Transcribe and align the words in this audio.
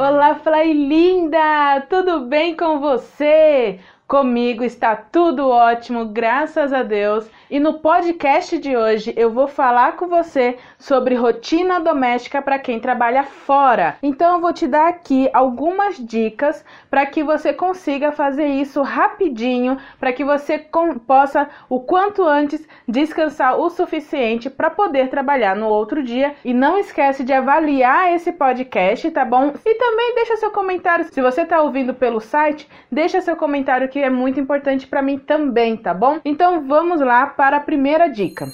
Olá, 0.00 0.36
Fly 0.36 0.74
linda! 0.74 1.80
Tudo 1.90 2.20
bem 2.20 2.54
com 2.54 2.78
você? 2.78 3.80
Comigo 4.06 4.62
está 4.62 4.94
tudo 4.94 5.48
ótimo, 5.48 6.06
graças 6.06 6.72
a 6.72 6.84
Deus. 6.84 7.28
E 7.50 7.58
no 7.58 7.80
podcast 7.80 8.56
de 8.58 8.76
hoje 8.76 9.12
eu 9.16 9.32
vou 9.32 9.48
falar 9.48 9.96
com 9.96 10.06
você 10.06 10.56
sobre 10.78 11.14
rotina 11.14 11.80
doméstica 11.80 12.40
para 12.40 12.58
quem 12.58 12.78
trabalha 12.78 13.24
fora. 13.24 13.96
Então 14.02 14.34
eu 14.34 14.40
vou 14.40 14.52
te 14.52 14.66
dar 14.66 14.88
aqui 14.88 15.28
algumas 15.32 15.96
dicas 15.96 16.64
para 16.88 17.04
que 17.04 17.22
você 17.22 17.52
consiga 17.52 18.12
fazer 18.12 18.46
isso 18.46 18.80
rapidinho, 18.82 19.76
para 19.98 20.12
que 20.12 20.24
você 20.24 20.58
possa 21.06 21.48
o 21.68 21.80
quanto 21.80 22.22
antes 22.22 22.66
descansar 22.86 23.58
o 23.58 23.68
suficiente 23.68 24.48
para 24.48 24.70
poder 24.70 25.08
trabalhar 25.08 25.56
no 25.56 25.66
outro 25.66 26.02
dia. 26.02 26.34
E 26.44 26.54
não 26.54 26.78
esquece 26.78 27.24
de 27.24 27.32
avaliar 27.32 28.14
esse 28.14 28.32
podcast, 28.32 29.10
tá 29.10 29.24
bom? 29.24 29.52
E 29.64 29.74
também 29.74 30.14
deixa 30.14 30.36
seu 30.36 30.50
comentário. 30.50 31.06
Se 31.10 31.20
você 31.20 31.42
está 31.42 31.60
ouvindo 31.60 31.92
pelo 31.92 32.20
site, 32.20 32.68
deixa 32.90 33.20
seu 33.20 33.36
comentário 33.36 33.88
que 33.88 33.98
é 33.98 34.10
muito 34.10 34.38
importante 34.38 34.86
para 34.86 35.02
mim 35.02 35.18
também, 35.18 35.76
tá 35.76 35.92
bom? 35.92 36.20
Então 36.24 36.66
vamos 36.66 37.00
lá 37.00 37.26
para 37.26 37.56
a 37.56 37.60
primeira 37.60 38.08
dica 38.08 38.46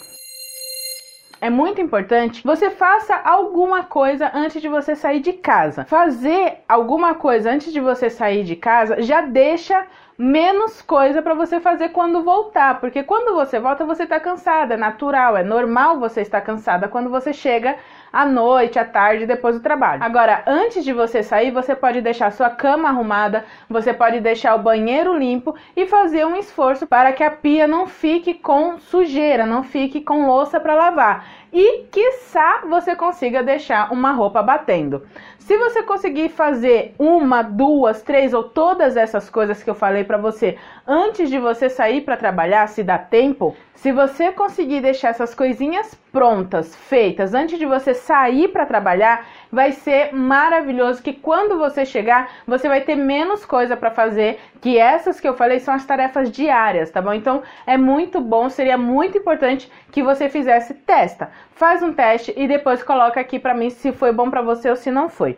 é 1.41 1.51
muito 1.51 1.81
importante 1.81 2.43
você 2.45 2.71
faça 2.71 3.15
alguma 3.15 3.85
coisa 3.85 4.31
antes 4.35 4.61
de 4.61 4.69
você 4.69 4.95
sair 4.95 5.21
de 5.21 5.33
casa. 5.33 5.85
Fazer 5.85 6.59
alguma 6.69 7.15
coisa 7.15 7.51
antes 7.51 7.73
de 7.73 7.81
você 7.81 8.09
sair 8.11 8.45
de 8.45 8.57
casa 8.57 9.03
já 9.03 9.21
deixa 9.21 9.87
menos 10.17 10.81
coisa 10.81 11.21
para 11.21 11.35
você 11.35 11.59
fazer 11.59 11.89
quando 11.89 12.23
voltar, 12.23 12.81
porque 12.81 13.03
quando 13.03 13.35
você 13.35 13.59
volta 13.59 13.85
você 13.85 14.05
está 14.05 14.21
cansada, 14.21 14.75
é 14.75 14.77
natural, 14.77 15.37
é 15.37 15.43
normal 15.43 15.99
você 15.99 16.21
estar 16.21 16.41
cansada 16.41 16.89
quando 16.89 17.11
você 17.11 17.33
chega 17.33 17.77
à 18.13 18.25
noite, 18.25 18.79
à 18.79 18.85
tarde, 18.85 19.27
depois 19.27 19.57
do 19.57 19.63
trabalho. 19.63 20.03
Agora, 20.03 20.45
antes 20.47 20.85
de 20.85 20.93
você 20.93 21.21
sair, 21.23 21.51
você 21.51 21.75
pode 21.75 22.01
deixar 22.01 22.31
sua 22.31 22.49
cama 22.49 22.89
arrumada, 22.89 23.45
você 23.69 23.93
pode 23.93 24.21
deixar 24.21 24.55
o 24.55 24.63
banheiro 24.63 25.19
limpo 25.19 25.57
e 25.77 25.85
fazer 25.87 26.25
um 26.25 26.37
esforço 26.37 26.87
para 26.87 27.13
que 27.13 27.25
a 27.25 27.31
pia 27.31 27.67
não 27.67 27.89
fique 27.89 28.35
com 28.35 28.79
sujeira, 28.79 29.45
não 29.45 29.65
fique 29.65 30.01
com 30.01 30.29
louça 30.29 30.61
para 30.61 30.77
lavar. 30.77 31.27
E 31.53 31.85
quiçá 31.91 32.63
você 32.69 32.97
consiga 32.97 33.43
deixar 33.43 33.93
uma 33.93 34.13
roupa 34.13 34.43
batendo. 34.43 35.03
Se 35.39 35.59
você 35.59 35.83
conseguir 35.83 36.31
fazer 36.31 36.95
uma, 36.99 37.43
duas, 37.43 38.01
três 38.01 38.33
ou 38.33 38.45
todas 38.45 38.97
essas 38.97 39.29
coisas 39.29 39.63
que 39.63 39.69
eu 39.69 39.75
falei 39.75 40.04
para 40.05 40.19
você 40.19 40.57
antes 40.87 41.29
de 41.31 41.39
você 41.39 41.69
sair 41.69 42.03
para 42.03 42.17
trabalhar, 42.17 42.69
se 42.69 42.83
dá 42.83 42.99
tempo, 42.99 43.57
se 43.75 43.93
você 43.93 44.33
conseguir 44.33 44.81
deixar 44.81 45.09
essas 45.11 45.35
coisinhas 45.35 45.95
prontas, 46.13 46.75
feitas 46.75 47.35
antes 47.35 47.59
de 47.59 47.67
você 47.67 47.93
sair 47.93 48.49
para 48.49 48.65
trabalhar, 48.65 49.27
vai 49.53 49.73
ser 49.73 50.15
maravilhoso 50.15 51.03
que 51.03 51.13
quando 51.13 51.59
você 51.59 51.85
chegar, 51.85 52.31
você 52.47 52.69
vai 52.69 52.81
ter 52.81 52.97
menos 52.97 53.45
coisa 53.45 53.77
para 53.77 53.91
fazer, 53.91 54.41
que 54.61 54.79
essas 54.79 55.21
que 55.21 55.29
eu 55.29 55.35
falei 55.35 55.61
são 55.61 55.75
as 55.75 55.85
tarefas 55.85 56.31
diárias, 56.31 56.91
tá 56.91 57.03
bom? 57.03 57.13
Então, 57.13 57.43
é 57.67 57.77
muito 57.77 58.21
bom, 58.21 58.49
seria 58.49 58.79
muito 58.79 59.19
importante 59.19 59.71
que 59.91 60.03
você 60.03 60.29
fizesse 60.29 60.73
testa. 60.73 61.31
Faz 61.53 61.83
um 61.83 61.93
teste 61.93 62.33
e 62.37 62.47
depois 62.47 62.83
coloca 62.83 63.21
aqui 63.21 63.39
para 63.39 63.55
mim 63.55 63.71
se 63.71 63.93
foi 63.93 64.13
bom 64.13 64.31
para 64.31 64.41
você 64.41 64.71
ou 64.71 64.77
se 64.77 64.91
não 64.91 65.09
foi. 65.09 65.37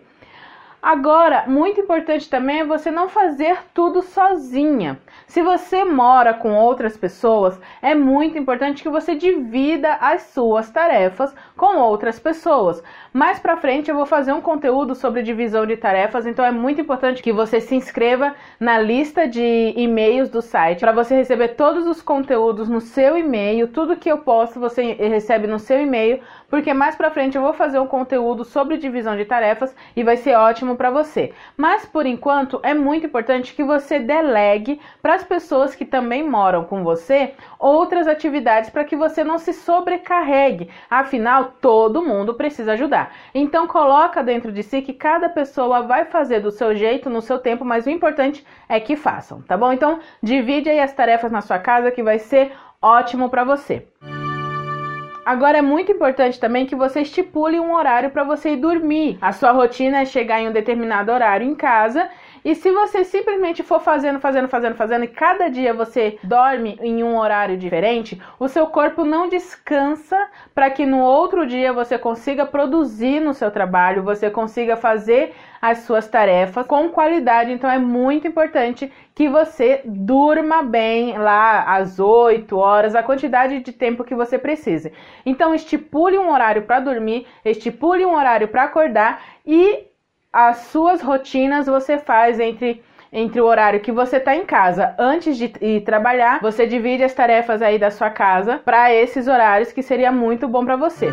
Agora, 0.81 1.45
muito 1.47 1.81
importante 1.81 2.31
também 2.31 2.61
é 2.61 2.65
você 2.65 2.91
não 2.91 3.09
fazer 3.09 3.59
tudo 3.75 4.03
sozinha. 4.03 4.99
Se 5.27 5.43
você 5.43 5.85
mora 5.85 6.33
com 6.33 6.55
outras 6.55 6.97
pessoas, 6.97 7.59
é 7.83 7.97
muito 7.97 8.39
importante 8.39 8.83
que 8.83 8.89
você 8.89 9.17
divida 9.17 9.95
as 9.95 10.23
suas 10.23 10.71
tarefas 10.71 11.35
com 11.57 11.79
outras 11.79 12.19
pessoas. 12.19 12.83
Mais 13.13 13.41
para 13.41 13.57
frente 13.57 13.91
eu 13.91 13.97
vou 13.97 14.07
fazer 14.07 14.33
um 14.33 14.41
conteúdo 14.41 14.95
sobre 14.95 15.23
divisão 15.23 15.67
de 15.67 15.77
tarefas, 15.77 16.27
então 16.27 16.45
é 16.45 16.53
muito 16.53 16.81
importante 16.81 17.23
que 17.23 17.33
você 17.33 17.61
se 17.61 17.75
inscreva 17.75 18.37
na 18.61 18.79
lista 18.79 19.27
de 19.27 19.75
e-mails 19.77 20.31
do 20.31 20.41
site 20.41 20.81
para 20.81 20.93
você 20.93 21.17
receber 21.17 21.49
todos 21.49 21.87
os 21.87 22.01
conteúdos 22.01 22.69
no 22.69 22.81
seu 22.81 23.19
e-mail, 23.19 23.67
tudo 23.67 23.97
que 23.97 24.11
eu 24.11 24.19
posto 24.19 24.61
você 24.61 24.93
recebe 24.93 25.49
no 25.49 25.59
seu 25.59 25.81
e-mail, 25.81 26.21
porque 26.49 26.73
mais 26.73 26.95
para 26.95 27.11
frente 27.11 27.37
eu 27.37 27.43
vou 27.43 27.53
fazer 27.53 27.81
um 27.81 27.87
conteúdo 27.87 28.45
sobre 28.45 28.77
divisão 28.77 29.17
de 29.17 29.25
tarefas 29.25 29.75
e 29.97 30.05
vai 30.05 30.17
ser 30.17 30.37
ótimo 30.37 30.77
para 30.77 30.91
você. 30.91 31.33
Mas 31.57 31.85
por 31.85 32.07
enquanto 32.07 32.61
é 32.63 32.73
muito 32.73 33.07
importante 33.07 33.55
que 33.55 33.65
você 33.65 33.99
delegue 33.99 34.81
para 35.03 35.16
as 35.17 35.25
pessoas 35.25 35.75
que 35.75 35.85
também 35.85 36.23
moram 36.23 36.65
com 36.65 36.85
você 36.85 37.35
outras 37.59 38.07
atividades 38.07 38.71
para 38.71 38.85
que 38.85 38.95
você 38.95 39.25
não 39.25 39.39
se 39.39 39.53
sobrecarregue. 39.53 40.71
Afinal, 40.89 41.55
todo 41.61 42.05
mundo 42.05 42.35
precisa 42.35 42.73
ajudar. 42.73 43.13
Então 43.35 43.67
coloca 43.67 44.23
dentro 44.23 44.53
de 44.53 44.63
si 44.63 44.83
que 44.83 44.93
cada 44.93 45.29
pessoa 45.29 45.83
vai 45.83 46.05
fazer 46.05 46.41
do 46.41 46.51
seu 46.51 46.77
jeito, 46.77 47.11
no 47.11 47.23
seu 47.23 47.39
tempo, 47.39 47.65
mas 47.65 47.87
o 47.87 47.91
importante 47.91 48.47
é 48.69 48.79
que 48.79 48.95
façam, 48.95 49.43
tá 49.43 49.57
bom? 49.57 49.73
Então 49.73 49.99
divide 50.23 50.69
aí 50.69 50.81
as 50.81 50.93
tarefas 50.93 51.33
na 51.33 51.41
sua 51.41 51.59
casa 51.59 51.91
que 51.91 52.03
vai 52.03 52.19
ser 52.19 52.53
ótimo 52.81 53.29
para 53.29 53.43
você. 53.43 53.87
Agora 55.25 55.59
é 55.59 55.63
muito 55.63 55.91
importante 55.91 56.39
também 56.39 56.67
que 56.67 56.77
você 56.77 57.01
estipule 57.01 57.59
um 57.59 57.75
horário 57.75 58.11
para 58.11 58.23
você 58.23 58.51
ir 58.51 58.59
dormir. 58.59 59.19
A 59.21 59.33
sua 59.33 59.51
rotina 59.51 60.03
é 60.03 60.05
chegar 60.05 60.41
em 60.41 60.49
um 60.49 60.53
determinado 60.53 61.11
horário 61.11 61.45
em 61.45 61.55
casa 61.55 62.09
e 62.45 62.55
se 62.55 62.71
você 62.71 63.05
simplesmente 63.05 63.63
for 63.63 63.81
fazendo, 63.81 64.21
fazendo, 64.21 64.49
fazendo, 64.49 64.75
fazendo 64.75 65.05
e 65.05 65.09
cada 65.09 65.49
dia 65.49 65.73
você 65.73 66.19
dorme 66.23 66.79
em 66.81 67.03
um 67.03 67.17
horário 67.17 67.57
diferente, 67.57 68.21
o 68.39 68.49
seu 68.49 68.67
corpo 68.67 69.05
não 69.05 69.29
descansa 69.29 70.29
para 70.55 70.71
que 70.71 70.87
no 70.87 71.01
outro 71.01 71.47
dia 71.47 71.73
você 71.73 71.99
consiga 71.99 72.47
produzir 72.47 73.21
no 73.21 73.35
seu 73.35 73.51
trabalho, 73.51 74.03
você 74.03 74.31
consiga 74.31 74.77
fazer 74.77 75.35
as 75.61 75.79
suas 75.79 76.09
tarefas 76.09 76.67
com 76.67 76.89
qualidade. 76.89 77.53
Então 77.53 77.71
é 77.71 77.79
muito 77.79 78.27
importante 78.27 78.93
que 79.15 79.29
você 79.29 79.81
durma 79.85 80.63
bem 80.63 81.17
lá 81.19 81.77
às 81.77 81.99
8 81.99 82.57
horas, 82.57 82.95
a 82.95 83.03
quantidade 83.03 83.61
de 83.61 83.73
tempo 83.73 84.05
que 84.05 84.15
você 84.15 84.39
precise. 84.39 84.93
Então 85.25 85.55
estipule 85.55 86.19
um 86.19 86.31
horário 86.31 86.63
para 86.63 86.81
dormir, 86.81 87.27
estipule 87.45 88.05
um 88.05 88.15
horário 88.15 88.49
para 88.49 88.65
acordar 88.65 89.23
e 89.45 89.87
as 90.37 90.59
suas 90.59 91.01
rotinas 91.01 91.67
você 91.67 91.97
faz 91.97 92.39
entre 92.39 92.83
entre 93.11 93.41
o 93.41 93.47
horário 93.47 93.81
que 93.81 93.91
você 93.91 94.19
está 94.19 94.37
em 94.37 94.45
casa 94.45 94.95
antes 94.99 95.39
de 95.39 95.51
ir 95.63 95.81
trabalhar, 95.83 96.41
você 96.43 96.67
divide 96.67 97.03
as 97.03 97.15
tarefas 97.15 97.63
aí 97.63 97.79
da 97.79 97.91
sua 97.91 98.11
casa 98.11 98.61
para 98.63 98.93
esses 98.93 99.29
horários 99.29 99.73
que 99.73 99.83
seria 99.83 100.13
muito 100.13 100.47
bom 100.47 100.67
para 100.67 100.77
você. 100.77 101.09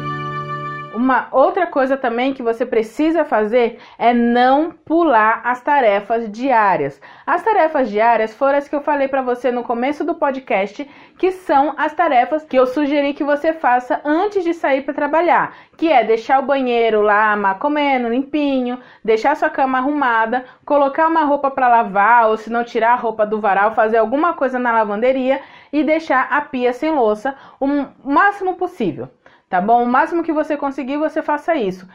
Uma 0.94 1.28
outra 1.32 1.66
coisa 1.66 1.98
também 1.98 2.36
que 2.36 2.44
você 2.44 2.68
precisa 2.68 3.26
fazer 3.26 3.80
é 3.98 4.14
não 4.14 4.70
pular 4.70 5.42
as 5.44 5.60
tarefas 5.60 6.32
diárias. 6.32 7.02
As 7.26 7.42
tarefas 7.42 7.90
diárias 7.90 8.32
foram 8.36 8.60
as 8.60 8.68
que 8.68 8.76
eu 8.76 8.82
falei 8.82 9.08
para 9.08 9.24
você 9.24 9.52
no 9.52 9.64
começo 9.64 10.04
do 10.04 10.14
podcast, 10.14 10.88
que 11.18 11.32
são 11.32 11.74
as 11.78 11.94
tarefas 11.94 12.46
que 12.46 12.56
eu 12.56 12.68
sugeri 12.68 13.16
que 13.16 13.24
você 13.24 13.54
faça 13.54 14.02
antes 14.06 14.44
de 14.44 14.54
sair 14.54 14.84
para 14.84 14.94
trabalhar, 14.94 15.56
que 15.76 15.92
é 15.92 16.04
deixar 16.04 16.38
o 16.38 16.46
banheiro 16.46 17.02
lá 17.02 17.56
comendo, 17.56 18.10
limpinho, 18.10 18.80
deixar 19.04 19.36
sua 19.36 19.50
cama 19.50 19.80
arrumada, 19.80 20.46
colocar 20.64 21.08
uma 21.08 21.24
roupa 21.24 21.50
para 21.50 21.70
lavar 21.70 22.30
ou 22.30 22.38
se 22.38 22.52
não 22.52 22.64
tirar 22.64 22.94
a 22.94 22.98
roupa 22.98 23.26
do 23.26 23.42
varal, 23.42 23.74
fazer 23.74 23.98
alguma 23.98 24.34
coisa 24.34 24.60
na 24.60 24.72
lavanderia 24.72 25.42
e 25.72 25.84
deixar 25.84 26.28
a 26.30 26.40
pia 26.42 26.72
sem 26.72 26.92
louça 26.92 27.36
o 27.60 27.68
máximo 28.04 28.54
possível 28.54 29.10
tá 29.54 29.62
bom? 29.62 29.84
O 29.84 29.88
máximo 29.88 30.24
que 30.24 30.34
você 30.34 30.58
conseguir, 30.58 30.98
você 30.98 31.22
faça 31.22 31.54
isso. 31.54 31.88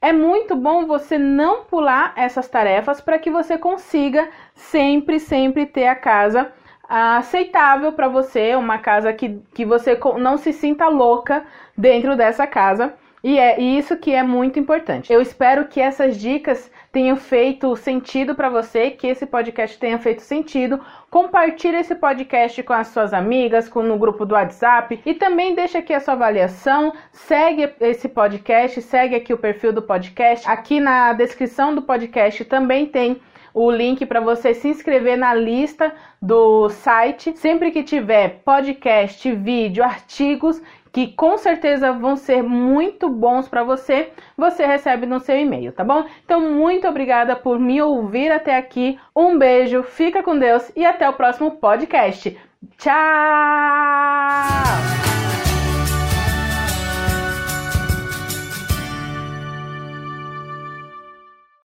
É 0.00 0.12
muito 0.12 0.54
bom 0.54 0.86
você 0.86 1.18
não 1.18 1.64
pular 1.64 2.12
essas 2.14 2.46
tarefas 2.46 3.00
para 3.00 3.18
que 3.18 3.28
você 3.32 3.58
consiga 3.58 4.28
sempre, 4.54 5.18
sempre 5.18 5.66
ter 5.66 5.88
a 5.88 5.96
casa 5.96 6.52
aceitável 6.88 7.92
para 7.94 8.06
você, 8.06 8.54
uma 8.54 8.78
casa 8.78 9.12
que, 9.12 9.42
que 9.52 9.64
você 9.64 9.98
não 10.20 10.36
se 10.36 10.52
sinta 10.52 10.86
louca 10.86 11.44
dentro 11.76 12.16
dessa 12.16 12.46
casa. 12.46 12.94
E 13.22 13.38
é 13.38 13.60
isso 13.60 13.98
que 13.98 14.12
é 14.12 14.22
muito 14.22 14.58
importante. 14.58 15.12
Eu 15.12 15.20
espero 15.20 15.68
que 15.68 15.78
essas 15.78 16.18
dicas 16.18 16.70
tenham 16.90 17.16
feito 17.16 17.76
sentido 17.76 18.34
para 18.34 18.48
você, 18.48 18.90
que 18.90 19.06
esse 19.06 19.26
podcast 19.26 19.78
tenha 19.78 19.98
feito 19.98 20.22
sentido. 20.22 20.80
Compartilhe 21.10 21.76
esse 21.76 21.94
podcast 21.94 22.62
com 22.62 22.72
as 22.72 22.88
suas 22.88 23.12
amigas, 23.12 23.68
com, 23.68 23.82
no 23.82 23.98
grupo 23.98 24.24
do 24.24 24.34
WhatsApp 24.34 25.00
e 25.04 25.12
também 25.12 25.54
deixa 25.54 25.78
aqui 25.78 25.92
a 25.92 26.00
sua 26.00 26.14
avaliação. 26.14 26.94
Segue 27.12 27.70
esse 27.80 28.08
podcast, 28.08 28.80
segue 28.80 29.14
aqui 29.14 29.34
o 29.34 29.38
perfil 29.38 29.72
do 29.72 29.82
podcast. 29.82 30.48
Aqui 30.48 30.80
na 30.80 31.12
descrição 31.12 31.74
do 31.74 31.82
podcast 31.82 32.42
também 32.46 32.86
tem 32.86 33.20
o 33.52 33.70
link 33.70 34.06
para 34.06 34.20
você 34.20 34.54
se 34.54 34.68
inscrever 34.68 35.18
na 35.18 35.34
lista 35.34 35.92
do 36.22 36.68
site. 36.68 37.36
Sempre 37.36 37.70
que 37.70 37.82
tiver 37.82 38.40
podcast, 38.44 39.30
vídeo, 39.32 39.84
artigos 39.84 40.62
que 40.92 41.08
com 41.08 41.36
certeza 41.36 41.92
vão 41.92 42.16
ser 42.16 42.42
muito 42.42 43.08
bons 43.08 43.48
para 43.48 43.62
você, 43.62 44.10
você 44.36 44.66
recebe 44.66 45.06
no 45.06 45.20
seu 45.20 45.38
e-mail, 45.38 45.72
tá 45.72 45.84
bom? 45.84 46.04
Então, 46.24 46.40
muito 46.40 46.88
obrigada 46.88 47.36
por 47.36 47.58
me 47.58 47.80
ouvir 47.80 48.30
até 48.32 48.56
aqui. 48.56 48.98
Um 49.14 49.38
beijo, 49.38 49.82
fica 49.82 50.22
com 50.22 50.38
Deus 50.38 50.70
e 50.74 50.84
até 50.84 51.08
o 51.08 51.14
próximo 51.14 51.52
podcast. 51.52 52.38
Tchau! 52.76 54.69